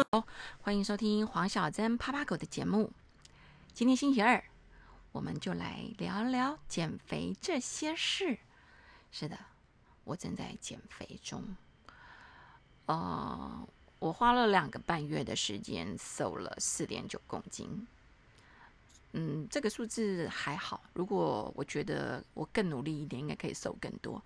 [0.00, 0.26] 好
[0.62, 2.90] 欢迎收听黄小珍啪啪狗的节目。
[3.74, 4.42] 今天星期二，
[5.12, 8.38] 我们就来聊聊减肥这些事。
[9.10, 9.38] 是的，
[10.04, 11.44] 我正在减肥中。
[12.86, 13.68] 呃，
[13.98, 17.86] 我花了两个半月的时间，瘦了四点九公斤。
[19.12, 20.82] 嗯，这个数字还好。
[20.94, 24.22] 如果我觉得我更努力一点，应该可以瘦更多。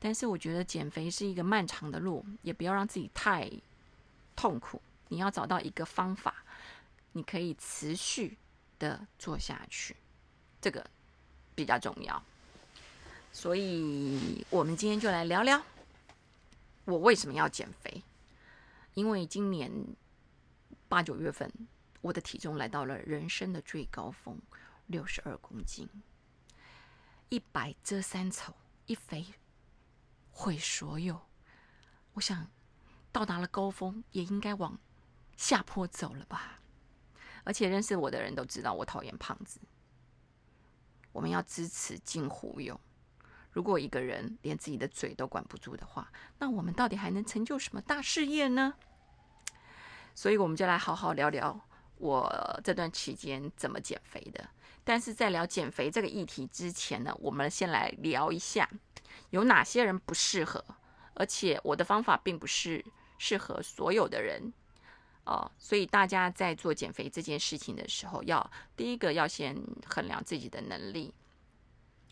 [0.00, 3.48] 但是我觉得减肥是一个漫长的路，也不要让自己太
[4.34, 4.82] 痛苦。
[5.08, 6.44] 你要找到一个方法，
[7.12, 8.38] 你可以持续
[8.78, 9.96] 的做下去，
[10.60, 10.84] 这个
[11.54, 12.22] 比较重要。
[13.32, 15.60] 所以，我们今天就来聊聊
[16.84, 18.02] 我为什么要减肥。
[18.94, 19.70] 因为今年
[20.88, 21.52] 八九月份，
[22.00, 24.38] 我的体重来到了人生的最高峰，
[24.86, 25.88] 六十二公斤。
[27.28, 28.54] 一白遮三丑，
[28.86, 29.26] 一肥
[30.30, 31.20] 毁所有。
[32.12, 32.48] 我想
[33.10, 34.78] 到达了高峰，也应该往
[35.36, 36.60] 下坡走了吧。
[37.44, 39.60] 而且认识我的人都知道，我讨厌胖子。
[41.12, 42.78] 我们要支持金虎勇。
[43.52, 48.74] 如果一个人连自己的嘴都管不住的话，那我们到底还能成就什么大事业呢？
[50.14, 51.60] 所以，我们就来好好聊聊
[51.98, 54.48] 我这段期间怎么减肥的。
[54.82, 58.68] 但是在聊减肥这个议题之前呢，我们先来聊一下
[59.30, 60.64] 有哪些人不适合，
[61.14, 62.84] 而且我的方法并不是
[63.18, 64.52] 适合所有的人
[65.24, 65.50] 哦。
[65.58, 71.12] 所以大家在做减肥这件事情的时候，要第一个要先衡量自己的能力。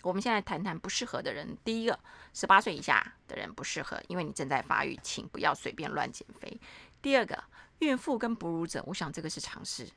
[0.03, 1.57] 我们现在谈谈不适合的人。
[1.65, 1.97] 第一个，
[2.35, 6.61] 十八岁以下的人不适合，因为你正在发育，请不要随便乱减肥。
[7.01, 7.45] 第二个，
[7.79, 9.89] 孕妇跟哺乳者，我想这个是常识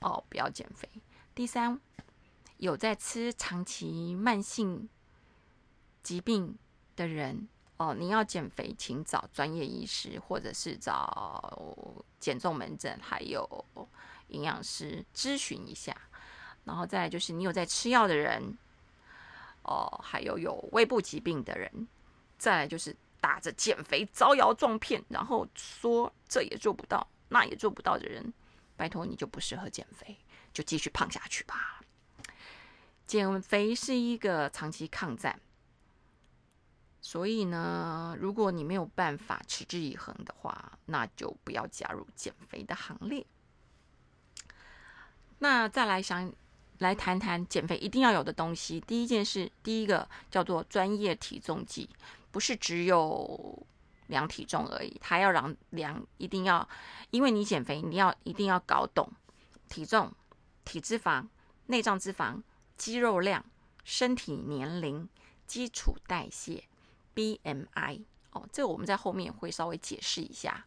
[0.00, 0.86] 哦，不要减肥。
[1.34, 1.80] 第三，
[2.58, 4.86] 有在吃长期慢性
[6.02, 6.58] 疾病
[6.94, 13.66] 的人哦，你要减肥，请找专业医师，或者是找减重门诊，还有
[14.28, 15.96] 营养师咨询一下。
[16.64, 18.56] 然后再来就是你有在吃药的人。
[19.68, 21.88] 哦，还有有胃部疾病的人，
[22.38, 28.32] 再来就是打着减肥招摇撞骗，然后说这也做不到，那也做不到的人，
[28.76, 30.16] 拜托你就不适合减肥，
[30.52, 31.80] 就继续胖下去吧。
[33.08, 35.40] 减肥是一个长期抗战，
[37.06, 43.24] 所以呢，如果你没有办法持之以恒的话，那就不要加入减肥的行列。
[45.38, 46.32] 那再来想。
[46.80, 48.78] 来谈谈减肥一定要有的东西。
[48.80, 51.88] 第一件事，第一个叫做专业体重计，
[52.30, 53.66] 不是只有
[54.08, 56.68] 量体重而已，它要量量，一定要，
[57.10, 59.10] 因为你减肥，你要一定要搞懂
[59.70, 60.12] 体重、
[60.66, 61.26] 体脂肪、
[61.68, 62.42] 内脏脂肪、
[62.76, 63.42] 肌肉量、
[63.82, 65.08] 身体年龄、
[65.46, 66.62] 基础代谢、
[67.16, 68.02] BMI。
[68.30, 70.64] 哦，这个我们在后面会稍微解释一下。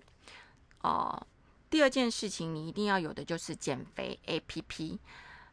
[0.82, 1.26] 哦，
[1.70, 4.98] 第二件事情，你一定要有的就是减肥 APP。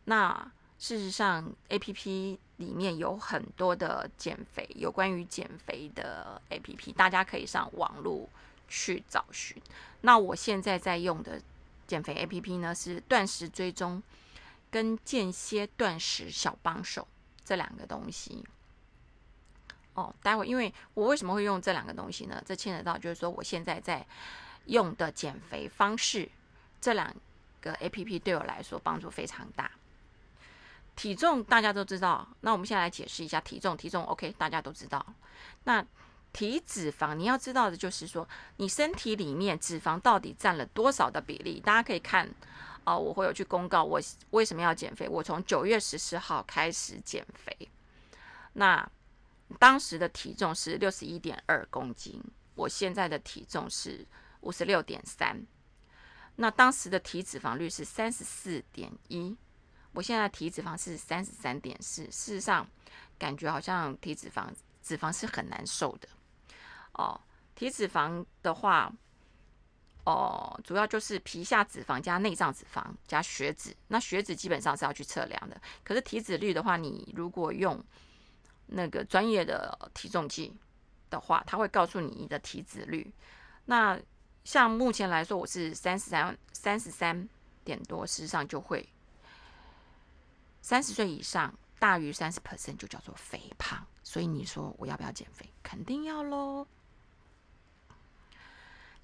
[0.06, 8.28] 那事实上，A P P 里面有很多的减肥有关于减肥的 A P P，大家可以上网络
[8.68, 9.60] 去找寻。
[10.02, 11.40] 那我现在在用的
[11.86, 14.02] 减肥 A P P 呢，是断食追踪
[14.70, 17.08] 跟间歇断食小帮手
[17.44, 18.44] 这两个东西。
[19.96, 22.40] 哦，待会因为我为什么会用这两个东西呢？
[22.46, 24.06] 这牵扯到就是说，我现在在
[24.66, 26.28] 用的减肥方式，
[26.80, 27.12] 这两
[27.60, 29.70] 个 A P P 对我来说帮助非常大。
[30.94, 33.76] 体重大家都知道，那我们现在来解释一下体重。
[33.76, 35.04] 体重 OK，大家都知道。
[35.64, 35.84] 那
[36.32, 41.58] 体脂肪你要知道的就是说，你身体里面脂肪到底占了多少的比例？
[41.60, 42.28] 大家可以看，
[42.84, 43.98] 哦，我会有去公告我
[44.30, 45.08] 为什么要减肥。
[45.08, 47.56] 我从九月十四号开始减肥，
[48.54, 48.86] 那
[49.58, 52.22] 当时的体重是六十一点二公斤，
[52.54, 54.06] 我现在的体重是
[54.40, 55.46] 五十六点三，
[56.36, 59.36] 那当时的体脂肪率是三十四点一。
[59.92, 62.68] 我现在体脂肪是三十三点四，事实上
[63.18, 64.46] 感觉好像体脂肪
[64.82, 66.08] 脂肪是很难受的
[66.92, 67.18] 哦。
[67.54, 68.92] 体脂肪的话，
[70.04, 73.74] 哦，主要就是皮下脂肪加内脏脂肪加血脂。
[73.88, 77.82] 那血脂基本上是要去测量的，可是体脂率的话，你如果用
[78.66, 80.56] 那个专业的体重计
[81.10, 83.12] 的话，它会告诉你你的体脂率。
[83.66, 83.98] 那
[84.44, 87.28] 像目前来说，我是三十三三十三
[87.64, 88.88] 点多，事实上就会。
[90.62, 95.48] 三十岁以上大于三十 percent 就叫做肥胖，所以你说我要不要减肥？
[95.62, 96.66] 肯定要喽。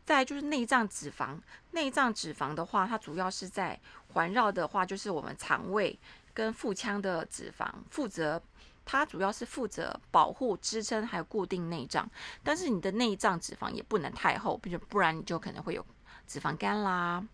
[0.04, 1.38] 再就是内脏脂肪，
[1.70, 3.80] 内脏脂肪的话，它主要是在
[4.12, 5.96] 环绕的话，就是我们肠胃
[6.34, 8.42] 跟腹腔的脂肪，负责
[8.84, 12.08] 它主要是负责保护、支撑还有固定内脏。
[12.42, 15.84] 但是你的内脏脂肪也不能太厚，不不然你就可能会有
[16.26, 17.24] 脂肪肝啦，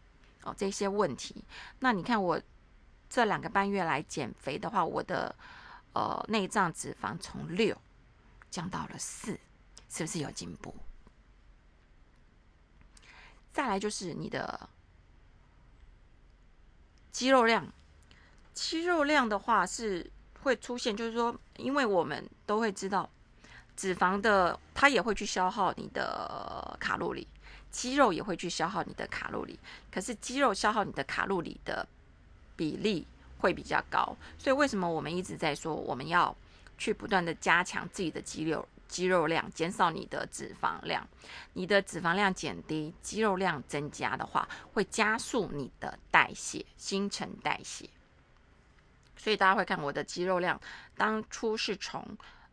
[0.42, 1.44] 哦这些问题。
[1.80, 2.40] 那你看我
[3.08, 5.34] 这两个半月来减肥的话，我的
[5.94, 7.76] 呃内脏脂肪从六
[8.50, 9.38] 降到了四，
[9.88, 10.74] 是不是有进步？
[13.52, 14.68] 再来就是你的
[17.10, 17.66] 肌肉量，
[18.54, 20.12] 肌肉量的话是
[20.42, 23.08] 会出现，就是说，因为我们都会知道，
[23.76, 27.26] 脂肪的它也会去消耗你的卡路里，
[27.70, 29.58] 肌肉也会去消耗你的卡路里，
[29.90, 31.86] 可是肌肉消耗你的卡路里的
[32.56, 33.06] 比例
[33.38, 36.34] 会比较高，所以为什么我们一直在说我们要
[36.76, 38.66] 去不断的加强自己的肌肉？
[38.88, 41.06] 肌肉量减少你的脂肪量，
[41.52, 47.90] 你的脂肪量减低，肌肉量增加的话，会加速你的代谢，新陈代谢。
[49.18, 50.58] 所以大家会看我的肌肉量，
[50.96, 52.02] 当初是从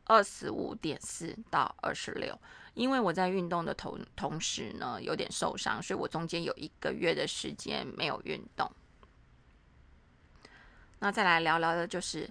[0.03, 2.37] 二十五点四到二十六，
[2.73, 8.69] 因为我在运动的同同时呢，有点受伤，所以我中间有一个月的时间没有运动。
[10.99, 12.29] 那再来聊聊的就是，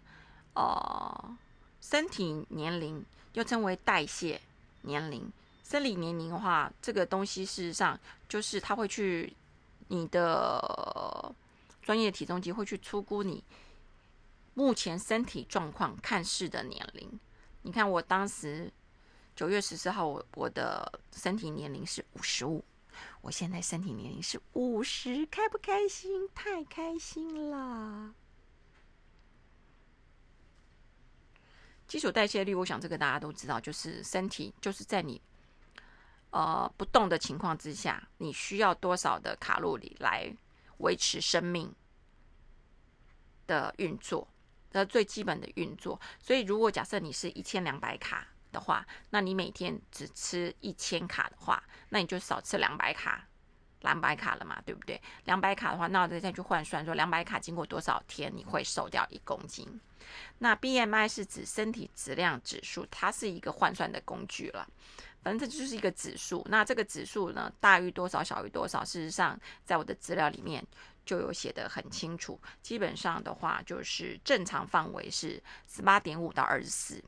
[0.53, 1.37] 呃，
[1.81, 3.03] 身体年龄。
[3.35, 4.41] 又称为代谢
[4.83, 5.29] 年龄、
[5.65, 7.99] 生理年龄的话，这个东西事实上
[8.29, 9.35] 就是它会去
[9.89, 11.35] 你的
[11.83, 13.43] 专业体重机会去出估你
[14.55, 17.21] 目前身体状况看视的年龄。
[17.63, 18.73] 你看我当时
[19.35, 22.65] 九月十四号，我我的身体年龄是五十五，
[23.21, 26.29] 我现在身体年龄是五十，开不开心？
[26.35, 28.15] 太开心了！
[31.87, 35.21] 基础代谢率，我想这个大家都知道，就是身体就是在你
[36.31, 40.35] 呃不动的情况之下，你需要多少的卡路里来
[40.79, 41.73] 维持生命
[43.47, 44.27] 的运作
[44.75, 46.01] 的最基本的运作。
[46.23, 53.27] 所以，如果假设你是一千两百卡的话，那你每天只吃一千卡的话，那你就少吃两百卡。
[53.81, 54.99] 两百卡了嘛，对不对？
[55.25, 59.79] 两百卡的话，那我再去换算，说两百卡经过多少天你会瘦掉一公斤？
[60.39, 64.67] 那 BMI 是指身体质量指数，它是一个换算的工具了。
[65.23, 66.43] 反正这就是一个指数。
[66.49, 68.83] 那这个指数呢，大于多少，小于多少？
[68.83, 70.67] 事实上，在我的资料里面
[71.05, 72.41] 就有写得很清楚。
[72.63, 77.03] 基本上的话，就是正常范围是十八点五到二十四，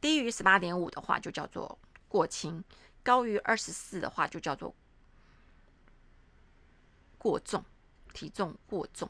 [0.00, 1.78] 低于十八点五的话就叫做
[2.08, 2.62] 过轻，
[3.02, 4.74] 高于二十四的话就叫做。
[7.16, 7.64] 过重，
[8.12, 9.08] 体重过重。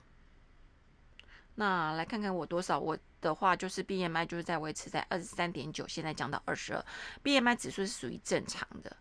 [1.56, 2.78] 那来看看我多少？
[2.78, 6.84] 我的话就是 BMI 就是在维持在二十三点九，现在降到二十二。
[7.24, 8.96] BMI 指数是属于正常的，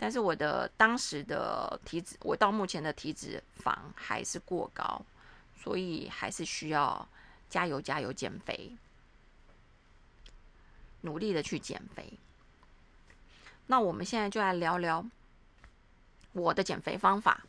[0.00, 5.04] 但是我的当时的体脂，我到目前的体脂肪还是过高，
[5.54, 7.06] 所以还是需要
[7.50, 8.74] 加油加油减肥，
[11.02, 12.14] 努力的去减肥。
[13.66, 15.04] 那我们现在就来聊聊
[16.32, 17.44] 我的减肥方法。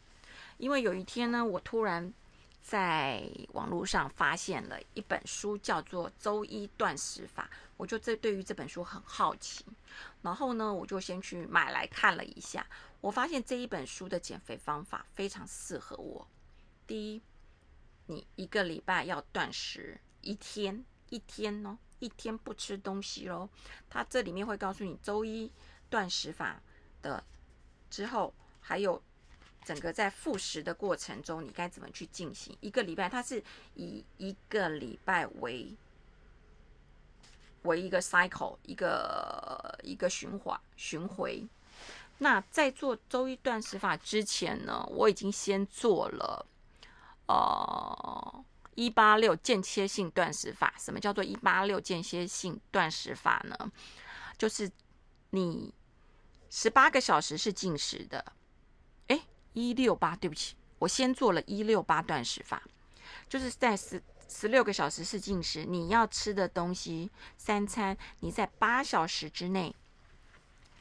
[0.58, 2.14] 因为有一天呢，我突然
[2.62, 9.66] 在网络上发现了一本书，叫做《周一断食法》，我就这对于这本书很好奇，
[10.22, 12.66] 然后呢，我就先去买来看了一下。
[13.00, 16.28] 我发现这一本书的减肥方法非常适合我。
[16.86, 17.22] 第一，
[18.08, 23.50] 你一个礼拜要断食一天，一天哦，一天不吃东西喽。
[23.90, 25.52] 它这里面会告诉你周一
[25.90, 26.62] 断食法
[27.02, 27.24] 的
[27.90, 29.02] 之后还有。
[29.64, 32.58] 整个在复食的过程中，你该怎么去进行？
[32.62, 33.44] 一个礼拜，它是
[33.76, 35.72] 以一个礼拜为
[37.64, 41.48] 为一个 cycle，一个一个循环巡回。
[42.20, 46.46] 那在做周一断食法之前呢，我已经先做了
[47.28, 50.74] 呃一八六间歇性断食法。
[50.78, 53.72] 什么叫做一八六间歇性断食法呢？
[54.38, 54.72] 就是
[55.32, 55.74] 你
[56.50, 58.34] 十八个小时是进食的。
[59.54, 62.64] 一六八，对不起，我先做了一六八断食法，
[63.28, 64.02] 就是在十
[64.34, 69.76] 十六个小时是进食，你要吃的东西三餐，你在八小时之内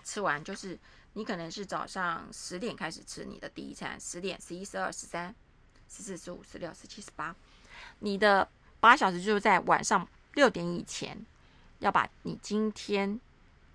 [0.05, 0.79] 吃完，就是
[1.15, 5.35] 你可能是早上十点开始吃你的第一餐，十点、十一、十二、十三、
[5.89, 7.35] 十四、十五、十六、十七、十八，
[7.99, 11.27] 你的八小时就是在晚上六点以前
[11.81, 13.21] 要把你今天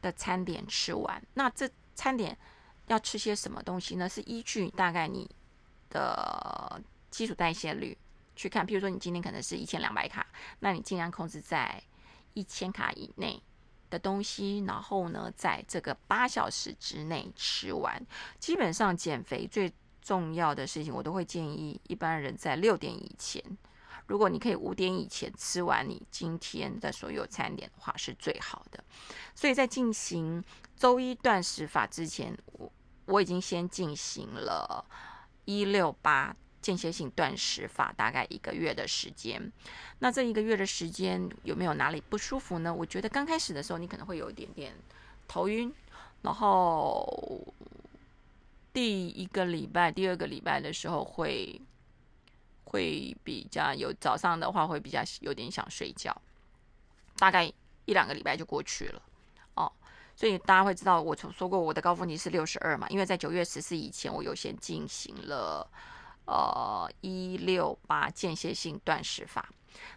[0.01, 2.38] 的餐点吃完，那这餐点。
[2.88, 4.08] 要吃些什么东西呢？
[4.08, 5.27] 是依据大概你
[5.89, 6.79] 的
[7.10, 7.98] 基础代谢率
[8.35, 8.65] 去看。
[8.65, 10.25] 譬如说，你今天可能是一千两百卡，
[10.59, 11.81] 那你尽量控制在
[12.33, 13.41] 一千卡以内
[13.89, 18.05] 的东西，然后呢，在这个八小时之内吃完。
[18.39, 23.41] 基本上减肥最重要的事情，我都会建议一般人在六点以前。
[24.07, 28.83] 如果你可以五点以前吃完你今天的所有餐点的话，是最好的。
[29.33, 30.43] 所以在进行
[30.75, 32.71] 周一断食法之前，我
[33.05, 34.85] 我已经先进行了
[35.45, 36.35] 一六八
[36.65, 39.51] 间歇性断食法，大概一个月的时间。
[40.00, 42.74] 那这一个月的时间有没有哪里不舒服呢？
[42.74, 44.74] 我觉得刚开始的时候，你可能会有一点点
[45.27, 45.72] 头晕，
[46.24, 47.53] 然后
[48.74, 51.62] 第一个礼拜、第二个礼拜的时候会
[52.63, 56.19] 会比较有早上的话会比较有点想睡觉，
[57.17, 57.45] 大概
[57.86, 59.01] 一两个礼拜就过去了
[59.53, 59.72] 哦。
[60.15, 65.69] 所以大家会知道，我曾说过我的高峰期是六十二嘛，因为在九月十四以前，我有先进行了
[66.25, 69.50] 呃一六八间歇性断食法。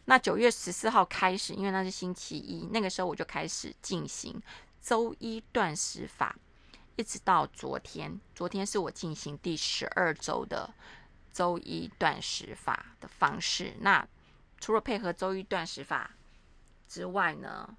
[0.05, 4.41] 那九月十四号开始，因为那是星期一，那个时候我就开始进行
[4.81, 6.37] 周一断食法，
[6.97, 10.69] 一直到昨天，昨天是我进行第十二周的
[11.33, 13.73] 周一断食法的方式。
[13.81, 14.07] 那
[14.59, 16.11] 除了配合周一断食法
[16.89, 17.77] 之外呢？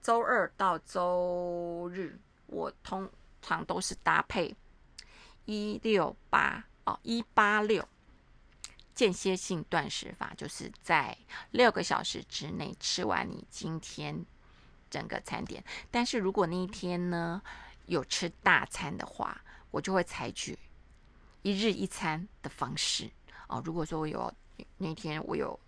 [0.00, 3.08] 周二到周日，我通
[3.40, 4.52] 常都是搭配
[5.44, 7.88] 一六八哦一八六
[8.94, 11.16] 间歇性断食法，就是在
[11.50, 14.24] 六个小时之内吃完你今天
[14.90, 15.64] 整个餐点。
[15.90, 17.42] 但是如果那一天呢
[17.86, 20.58] 有吃大餐的话，我就会采取
[21.42, 23.10] 一日一餐的方式
[23.48, 23.62] 哦。
[23.64, 24.32] 如果说我有
[24.78, 25.58] 那天我有。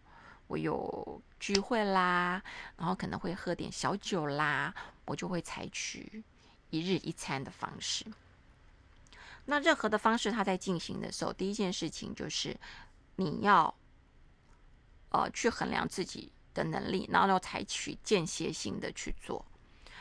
[0.46, 2.40] 我有聚会啦，
[2.76, 4.74] 然后可能会喝点小酒啦，
[5.06, 6.22] 我就会采取
[6.68, 8.04] 一日一餐的方式。
[9.46, 12.56] 那任何的方式，它在进行的时候，第一件事情就是
[13.16, 13.74] 你要
[15.10, 19.44] 呃去衡量自己的能力，然后要采取间歇性的去做。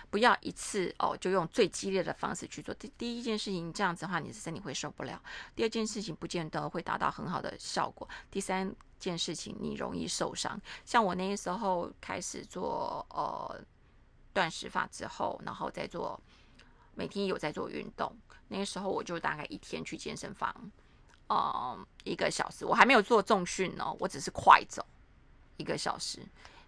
[0.09, 2.71] 不要一次哦，就用最激烈的方式去做。
[2.75, 5.17] 第第一件事情，这样子的话，你的身体会受不了；
[5.55, 10.61] 第二件事情，不见得会达到很好的效果；第三件事情，你容易受伤。
[10.85, 13.59] 像我那时候开始做呃
[14.33, 16.21] 断食法之后，然后再做
[16.95, 18.15] 每天有在做运动，
[18.47, 20.53] 那个时候我就大概一天去健身房，
[21.29, 22.65] 嗯，一个小时。
[22.65, 24.85] 我还没有做重训哦，我只是快走
[25.57, 26.19] 一个小时。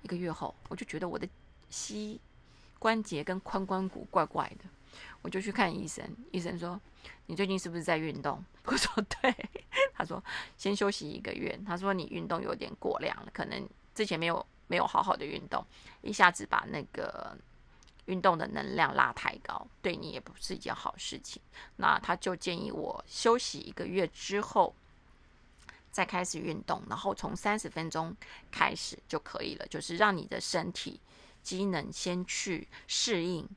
[0.01, 1.27] 一个月后，我就觉得我的
[1.69, 2.19] 膝。
[2.77, 4.65] 关节跟髋关骨怪怪的，
[5.23, 6.07] 我就去看医生。
[6.31, 6.79] 医生说
[7.25, 9.33] ：“你最近是不是在运动？” 我说：“对。”
[9.95, 10.23] 他说
[10.55, 15.65] ：“先休息一个月。”他说：“你运动有点过量了，可能之前没有没有好好的运动，
[16.01, 17.35] 一下子把那个
[18.05, 21.41] 运动的能量拉太高，对你也不是一件好事情。”
[21.77, 24.75] 那他就建议我休息一个月之后
[25.91, 28.15] 再开始运动，然后从三十分钟
[28.51, 30.99] 开始就可以了，就是让你的身体。
[31.41, 33.47] 机能先去适应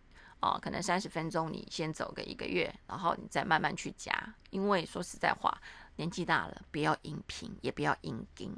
[0.41, 4.13] 啊，可能三十分钟你先走个一个月，然后你再慢慢去加。
[4.51, 5.59] 因为说实在话，
[5.97, 8.55] 年纪大了，不要硬拼，也不要硬盯。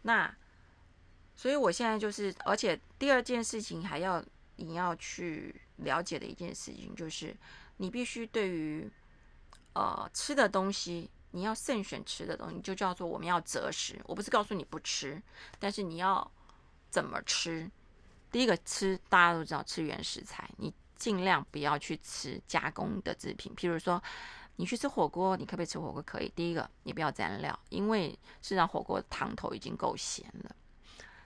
[0.00, 0.34] 那
[1.36, 4.24] 所以我现在就是，而且第二件事情还要
[4.62, 7.36] 你要去了解的一件事情，就是
[7.76, 8.90] 你必须对于
[9.74, 14.00] 呃吃的东西，你要慎选吃的东西，就叫做我们要择食。
[14.04, 15.20] 我不是告诉你不吃，
[15.58, 16.30] 但是你要
[16.90, 17.70] 怎么吃。
[18.30, 23.54] 第一个吃，大家都知道吃原食材，你尽量不要去吃加工的制品。
[23.54, 24.02] 譬如说，
[24.56, 26.00] 你去吃火锅，你可不可以吃火锅？
[26.02, 26.32] 可以。
[26.34, 30.56] 第一个，你不要蘸料，因为事实上火锅汤头已经够咸了，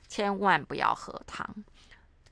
[0.09, 1.65] 千万不要喝汤。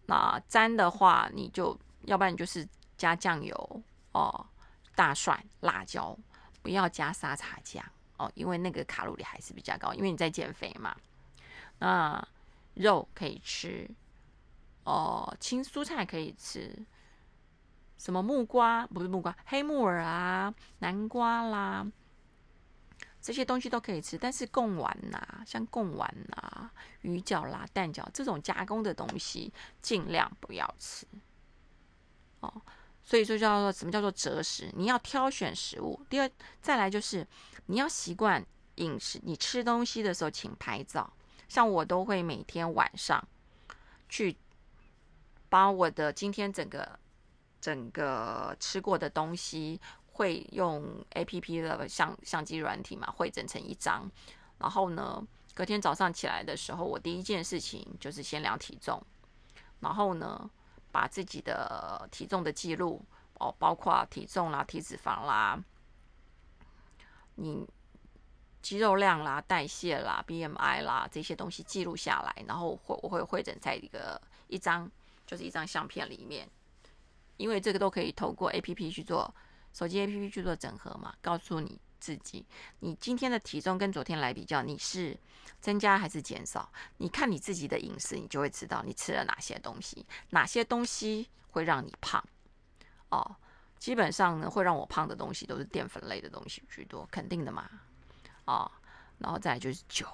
[0.07, 3.83] 那沾的话，你就要不然你就是加酱油
[4.13, 4.47] 哦，
[4.95, 6.17] 大蒜、辣椒，
[6.63, 7.85] 不要加沙茶酱
[8.17, 10.95] 哦，因为那个卡路里还是比较高，因为你在减肥嘛。
[11.79, 12.27] 那
[12.75, 13.89] 肉可以吃。
[14.85, 16.71] 哦，青蔬菜可以吃，
[17.97, 21.87] 什么木瓜不是木瓜，黑木耳啊，南瓜啦，
[23.25, 24.19] 这些东西都可以吃。
[24.19, 29.51] 但是贡丸呐，像贡丸呐、鱼饺啦、蛋饺这种加工的东西，
[29.81, 31.07] 尽量不要吃。
[32.41, 32.53] 哦，
[33.03, 34.71] 所以说叫做什么叫做择食？
[34.77, 35.99] 你要挑选食物。
[36.11, 37.27] 第二，再来就是
[37.67, 41.11] 你要习惯饮食，你吃东西的时候请拍照。
[41.49, 43.27] 像我都会每天晚上
[44.09, 44.37] 去。
[45.51, 46.99] 把我的今天整个
[47.61, 49.81] 整个吃过的东西，
[50.15, 54.11] 会用 A P P 的相相机软体嘛，汇整成一张。
[54.59, 55.23] 然后呢，
[55.55, 59.01] 隔天早上起来的时候，我第一件事情就是先量体重，
[59.81, 60.51] 然后呢，
[60.91, 63.01] 把自己的体重的记录
[63.39, 65.63] 哦，包括体重啦、体脂肪啦、
[67.37, 67.65] 你
[68.63, 74.91] 肌肉量啦、代谢啦、B M I 啦这些东西记录下来，然后会我会汇整在一个一张。
[75.27, 76.47] 就是一张相片里面，
[77.39, 79.35] 因为这个都可以透过 A P P 去做，
[79.75, 82.47] 手机 A P P 去做整合嘛，告诉你自己，
[82.79, 85.19] 你今天的体重跟昨天来比较，你是
[85.61, 86.71] 增加还是减少？
[86.99, 92.25] 你看你自己的饮食，你就会知道你吃了哪些东西，哪些东西会让你胖。
[93.11, 93.37] 哦，
[93.79, 97.69] 基本上呢，会让我胖的东西都是淀粉类的东西居多，肯定的嘛。
[98.45, 98.71] 哦，
[99.19, 100.07] 然后再来就是酒。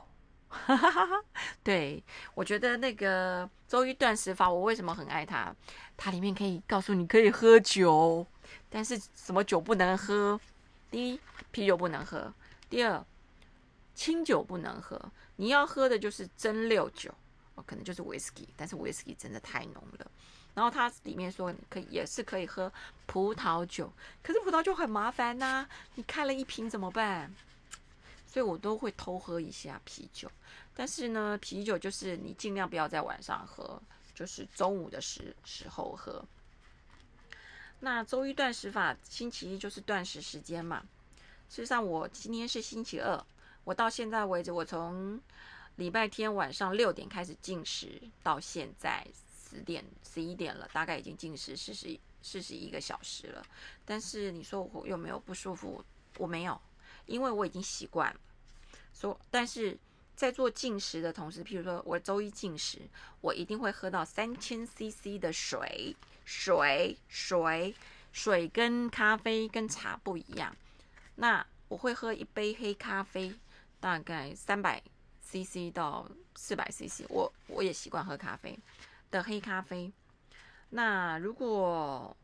[1.63, 2.03] 对
[2.35, 5.55] 我觉得那个周一断食法，我为什么很爱它？
[5.97, 8.27] 它里面可以告诉你可以喝酒，
[8.71, 10.41] 但是什么酒不能喝？
[10.91, 12.33] 第一，啤酒不能喝；
[12.69, 13.05] 第二，
[13.95, 15.01] 清酒不能喝。
[15.37, 17.13] 你要喝的就是蒸馏酒，
[17.57, 20.11] 哦，可能就是 whisky，但是 whisky 真的太浓了。
[20.55, 22.73] 然后它里面说可以也是可以喝
[23.07, 27.33] 葡萄酒，可是葡萄酒很麻烦呐，你开了一瓶怎么办？
[28.27, 30.31] 所以我都会偷喝一下啤酒，
[30.75, 33.81] 但是呢，啤酒就是你尽量不要在晚上喝，
[34.15, 36.25] 就是中午的时时候喝。
[37.81, 40.83] 那周一断食法，星期一就是断食时间嘛。
[41.49, 43.25] 事实上，我今天是星期二，
[43.65, 45.21] 我到现在为止，我从
[45.77, 49.07] 礼拜天晚上六点开始进食，到现在
[49.51, 53.45] 十点十一点了，大概已经进食四十四十一个小时了。
[53.85, 55.85] 但是你说我有没有不舒服？
[56.19, 56.61] 我没有。
[57.07, 58.21] 因为我已经习惯了，
[58.95, 59.77] 说，但是
[60.15, 62.79] 在做进食的同时，譬如说我周一进食，
[63.21, 65.97] 我一定会喝到三千 CC 的水，
[66.33, 67.75] 水，水，
[68.13, 70.55] 水跟咖啡跟茶不一样。
[71.17, 73.35] 那我会喝一杯黑咖啡，
[73.81, 74.81] 大概三百
[75.21, 77.05] CC 到四百 CC。
[77.09, 78.57] 我我也习惯喝咖啡
[79.11, 79.93] 的黑咖啡。
[80.69, 82.17] 那如果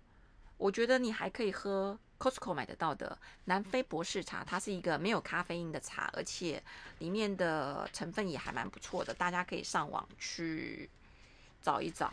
[0.56, 1.98] 我觉得你还可以喝。
[2.18, 6.62] Costco 买得到的南非博士茶，它是一个没有咖啡因的茶，而且
[6.98, 10.88] 里面的成分也还蛮不错的，大家可以上网去
[11.60, 12.10] 找一找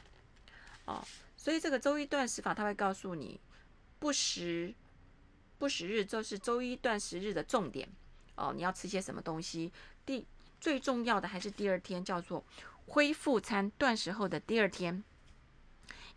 [0.84, 1.02] 哦。
[1.44, 3.38] 所以这个周一断食法，它会告诉你
[4.00, 4.74] 不食
[5.58, 7.90] 不食日，这是周一断食日的重点
[8.36, 8.54] 哦。
[8.56, 9.70] 你要吃些什么东西？
[10.06, 10.26] 第
[10.62, 12.46] 最重要的还是第二天，叫做
[12.88, 15.04] 恢复餐，断食后的第二天。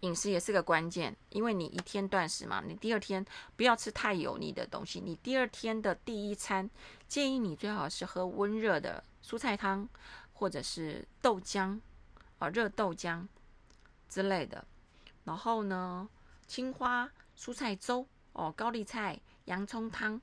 [0.01, 5.01] 饮食也是个关键，因为你一天断食嘛，你第二天不要吃太油腻的东西。
[5.01, 6.71] 你第二天的第一餐，
[7.09, 9.89] 建议你最好是喝温热的蔬菜汤，
[10.35, 11.81] 或者是豆浆
[12.39, 13.27] 啊，热豆浆
[14.09, 14.65] 之类的。
[15.27, 16.09] 然后呢，
[16.47, 20.19] 青花蔬菜粥哦，高丽菜洋葱汤，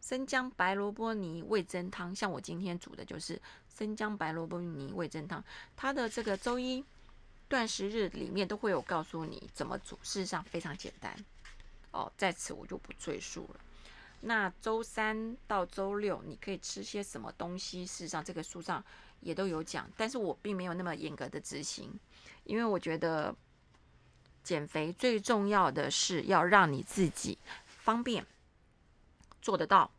[0.00, 2.14] 生姜白萝卜泥味增汤。
[2.14, 5.42] 像我今天煮的就是生姜白萝卜泥味增汤，
[5.74, 6.84] 它的这个周一。
[7.46, 11.14] 断食日里面都会有告诉你怎么煮，事实上非常简单
[11.92, 13.60] 哦，在此我就不赘述了。
[14.22, 17.84] 那周三到周六你可以吃些什么东西？
[17.84, 18.82] 事实上这个书上
[19.20, 21.92] 也都有讲，但是我并没有那么严格的执行，
[22.44, 23.32] 因为我觉得
[24.44, 28.24] 减肥最重要的是要让你自己方便
[29.42, 29.90] 做得到，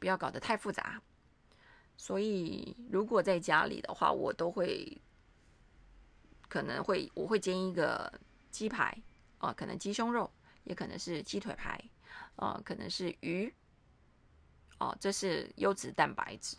[0.00, 1.00] 不要搞得太复杂。
[1.96, 4.98] 所以如果在家里的话，我都会。
[6.48, 8.12] 可能会我会煎一个
[8.50, 9.00] 鸡排，
[9.38, 10.28] 哦，可能鸡胸肉，
[10.64, 11.80] 也可能是鸡腿排，
[12.34, 13.54] 哦，可能是鱼，
[14.78, 16.56] 哦，这是优质蛋白质。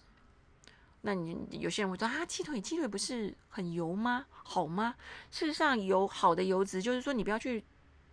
[1.02, 4.26] 那你有些人会说啊，鸡腿鸡腿不是很油吗？
[4.32, 4.96] 好吗？
[5.30, 7.64] 事实上，有好的油脂，就是说你不要去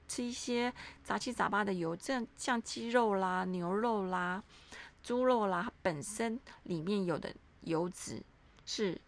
[0.07, 0.73] 吃一些
[1.03, 4.43] 杂七杂八的油，这样像鸡肉啦、牛肉啦、
[5.03, 8.23] 猪肉啦，本身里面有的油脂
[8.65, 9.01] 是。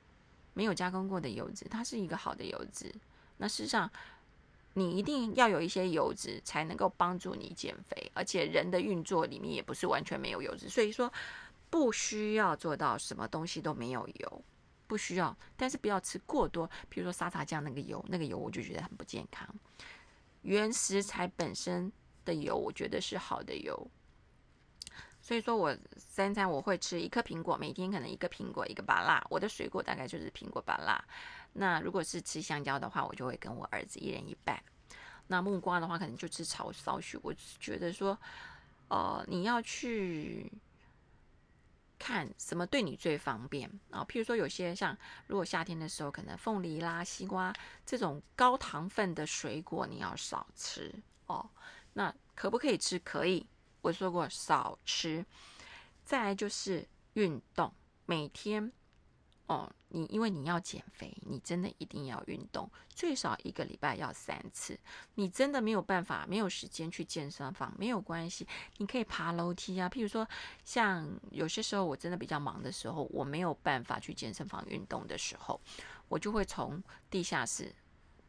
[0.53, 2.93] 没有加工过的油脂，它是一个好的油脂。
[3.37, 3.89] 那事实上，
[4.75, 11.11] 你一定要有一些油脂才能够帮助你减肥，而且人的运作里面也不是完全没有油脂，所以说
[11.71, 14.45] 不需要做到什么东西都没有油，
[14.87, 15.35] 不需要。
[15.57, 19.49] 但是不要吃过多，比如说沙茶酱那个油，那个油我就觉得很不健康。
[20.43, 21.91] 原食材本身
[22.25, 23.91] 的油，我觉得是好的油。
[25.23, 29.25] 所以说我三餐我会吃一颗苹果，每天可能一个苹果，一个芭辣。
[29.29, 31.05] 我的水果大概就是苹果、芭辣。
[31.53, 34.61] 那如果是吃香蕉的话，我就会跟我儿子一人一半。
[35.27, 37.19] 那木瓜的话，可能就吃炒少许。
[37.23, 38.19] 我觉得说，
[38.89, 40.51] 呃，你要去
[42.01, 44.05] 看什么对你最方便啊。
[44.09, 44.97] 譬如说，有些像
[45.29, 47.55] 如果夏天的时候，可能凤梨啦、西瓜
[47.87, 50.93] 这种高糖分的水果，你要少吃
[51.27, 51.49] 哦。
[51.93, 52.99] 那可不可以吃？
[52.99, 53.47] 可以。
[53.83, 55.25] 我说过少吃，
[56.05, 57.73] 再来就是运动，
[58.07, 58.71] 每天
[59.51, 64.79] 哦，你因为你要减肥，你真的一定要运动，最少一个礼拜要三次。
[65.17, 69.89] 你真的没有办法，没有时间去健身房，没有关系，你可以爬楼梯啊。
[69.89, 70.25] 譬如说，
[70.65, 75.61] 像有些时候我真的比较忙的时候，我没有办法去健身房运动的时候，
[76.07, 77.75] 我就会从地下室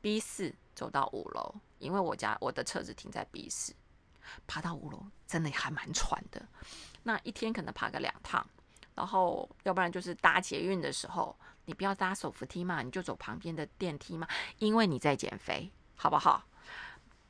[0.02, 3.76] B 四走到五楼，因为我家我的车子停在 B 四。
[4.48, 6.48] 爬到五楼真的还蛮喘的，
[7.04, 8.48] 那一天可能爬个两趟，
[8.96, 14.28] 然后要不然就是搭捷运的时候，你不要搭手扶梯嘛，你就走旁边的电梯嘛，
[14.60, 16.46] 因为你在减肥，好不好？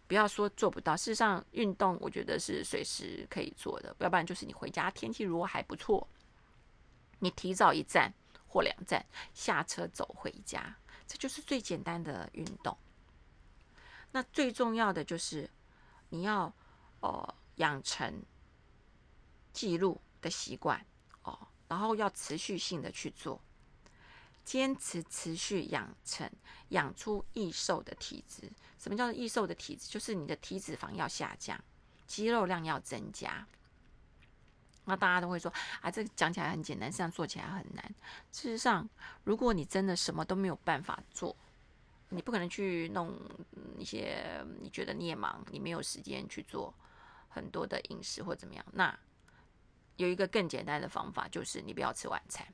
[0.07, 0.97] 不要说做不到。
[0.97, 3.95] 事实上，运动我觉得是随时可以做的。
[3.99, 6.05] 要不然就是你回家天气如果还不错，
[7.19, 8.11] 你提早一站
[8.47, 10.75] 或两站下车走回家，
[11.07, 12.75] 这就是最简单的运动。
[14.11, 15.49] 那最重要的就是
[16.09, 16.53] 你要
[16.99, 18.21] 哦养成
[19.53, 20.85] 记录的习惯，
[21.71, 23.39] 然后要持续性的去做。
[24.43, 26.29] 坚持持续养成，
[26.69, 28.51] 养出易瘦的体质。
[28.77, 29.87] 什么叫做易瘦的体质？
[29.87, 31.57] 就是你的体脂肪要下降，
[32.07, 33.47] 肌肉量要增加。
[34.83, 37.95] 那大家都会说啊，这个讲起来很简单，实际上做起来很难。
[38.33, 38.89] 事实上，
[39.23, 41.33] 如果你真的什么都没有办法做，
[42.09, 43.17] 你不可能去弄
[43.77, 46.73] 一些你觉得你也忙，你没有时间去做
[47.29, 48.65] 很多的饮食或怎么样。
[48.73, 48.99] 那
[49.97, 52.45] 有一个更简单的方法，就是你不要吃晚餐。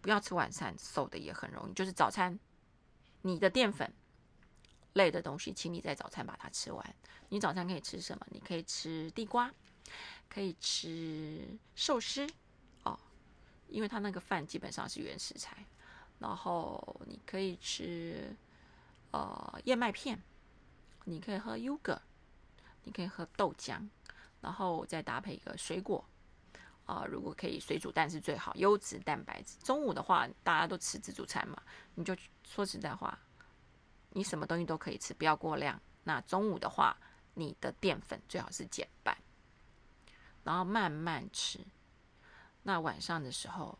[0.00, 1.72] 不要吃晚餐，瘦的也很容易。
[1.72, 2.38] 就是早餐，
[3.22, 3.90] 你的淀粉
[4.92, 6.94] 类的东西，请你在早餐把它吃完。
[7.30, 8.26] 你早餐可以吃什么？
[8.30, 9.50] 你可以吃地瓜，
[10.28, 12.26] 可以吃寿司
[12.82, 12.98] 哦，
[13.68, 15.64] 因为它那个饭基本上是原食材。
[16.18, 18.36] 然后你可以吃
[19.10, 20.22] 呃燕麦片，
[21.04, 22.00] 你可以喝 yogurt，
[22.82, 23.88] 你可以喝豆浆，
[24.42, 26.04] 然后再搭配一个水果。
[26.86, 29.56] 啊，如果可以水煮蛋是最好，优质蛋白质。
[29.64, 31.62] 中午的话，大家都吃自助餐嘛，
[31.94, 32.14] 你就
[32.46, 33.18] 说实在话，
[34.10, 35.80] 你什么东西都可以吃，不要过量。
[36.02, 36.96] 那中午的话，
[37.32, 39.16] 你的淀粉最好是减半，
[40.42, 41.58] 然后慢慢吃。
[42.62, 43.78] 那晚上的时候，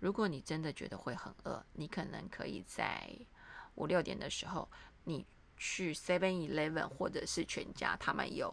[0.00, 3.08] 如果你真的觉得会很饿，你可能可以在
[3.76, 4.68] 五六点的时候，
[5.04, 5.24] 你
[5.56, 8.52] 去 Seven Eleven 或者是全家，他们有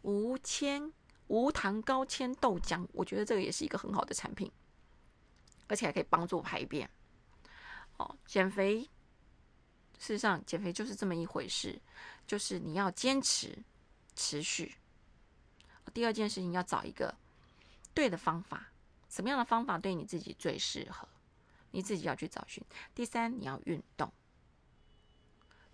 [0.00, 0.90] 无铅。
[1.28, 4.50] 无糖高纤豆浆，我觉得这个也是一个很好的产品，
[5.68, 6.88] 而且还可以帮助排便。
[7.98, 8.80] 哦，减肥，
[9.98, 11.80] 事实上减肥就是这么一回事，
[12.26, 13.56] 就是你要坚持、
[14.14, 14.74] 持续。
[15.94, 17.14] 第二件事情要找一个
[17.94, 18.70] 对的方法，
[19.08, 21.08] 什么样的方法对你自己最适合，
[21.70, 22.62] 你自己要去找寻。
[22.94, 24.12] 第三，你要运动。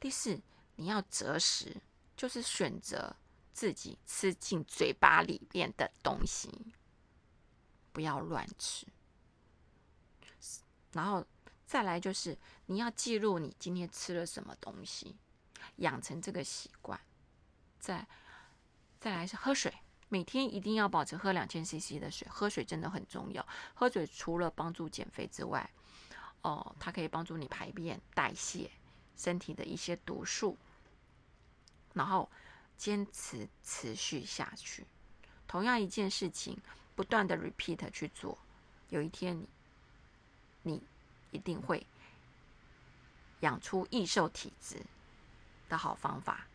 [0.01, 0.41] 第四，
[0.77, 1.77] 你要择食，
[2.17, 3.15] 就是选择。
[3.55, 6.51] 自己吃进嘴巴里面的东西，
[7.93, 8.85] 不要乱吃。
[10.93, 11.25] 然后
[11.65, 12.37] 再来就是
[12.67, 15.17] 你要记录你今天吃了什么东西，
[15.77, 17.01] 养成这个习惯。
[17.79, 18.05] 再
[19.01, 19.73] 再来是喝水，
[20.09, 22.27] 每天一定要保持喝两千 CC 的水。
[22.29, 23.47] 喝水真的很重要。
[23.75, 25.71] 喝水除了帮助减肥之外，
[26.43, 28.69] 哦，它可以帮助你排便、代谢
[29.17, 30.59] 身体的一些毒素。
[31.93, 32.29] 然后。
[32.77, 34.87] 坚持持续下去，
[35.47, 36.59] 同样一件事情，
[36.95, 38.37] 不断的 repeat 去做，
[38.89, 39.37] 有一天
[40.63, 40.83] 你，你
[41.31, 41.87] 一定会
[43.41, 44.81] 养出易瘦体质
[45.69, 46.47] 的好方法。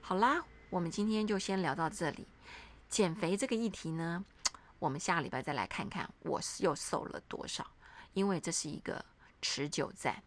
[0.00, 2.26] 好啦，我们今天就先聊到这里。
[2.88, 4.24] 减肥这个议题呢，
[4.78, 7.70] 我们下礼拜再来看看我是又瘦了多少，
[8.12, 9.02] 因为这是一个
[9.40, 10.22] 持久战。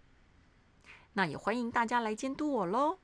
[1.14, 2.98] 那也欢迎大家来监督我喽。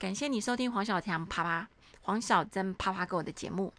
[0.00, 1.68] 感谢你收听黄小强啪啪
[2.00, 3.70] 黄小珍啪啪狗的节目。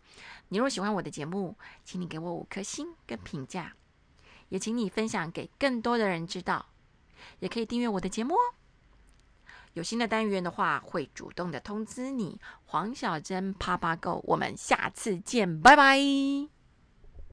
[0.50, 3.74] 你若喜欢我的节目，请你给我五颗星跟评价，
[4.50, 6.68] 也请你分享给更多的人知道。
[7.40, 8.54] 也可以订阅我的节目哦。
[9.74, 12.40] 有新的单元的话，会主动的通知你。
[12.66, 16.61] 黄小珍啪啪狗，我们下次见，拜拜。